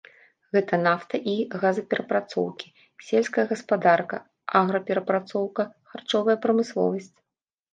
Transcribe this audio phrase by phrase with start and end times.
[0.55, 2.67] Гэта нафта і газаперапрацоўкі,
[3.09, 4.17] сельская гаспадарка,
[4.61, 7.15] аграперапрацоўка, харчовая прамысловасць.